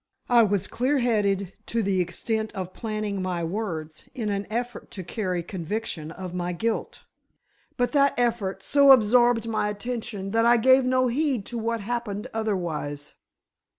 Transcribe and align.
I 0.29 0.41
was 0.41 0.65
clear 0.65 0.97
headed 0.97 1.53
to 1.67 1.83
the 1.83 2.01
extent 2.01 2.51
of 2.55 2.73
planning 2.73 3.21
my 3.21 3.43
words 3.43 4.05
in 4.15 4.29
an 4.31 4.47
effort 4.49 4.89
to 4.89 5.03
carry 5.03 5.43
conviction 5.43 6.09
of 6.09 6.33
my 6.33 6.53
guilt, 6.53 7.03
but 7.77 7.91
that 7.91 8.15
effort 8.17 8.63
so 8.63 8.93
absorbed 8.93 9.47
my 9.47 9.69
attention 9.69 10.31
that 10.31 10.43
I 10.43 10.57
gave 10.57 10.85
no 10.85 11.05
heed 11.05 11.45
to 11.45 11.57
what 11.59 11.81
happened 11.81 12.25
otherwise." 12.33 13.13